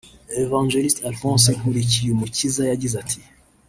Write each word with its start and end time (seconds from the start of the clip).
Ev 0.41 0.49
Alphonse 1.07 1.49
Nkurikiyumukiza 1.57 2.61
yagize 2.71 2.95
ati 3.03 3.19